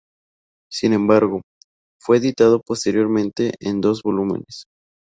[0.71, 1.43] Sin embargo,
[1.99, 4.65] fue editado posteriormente en dos volúmenes.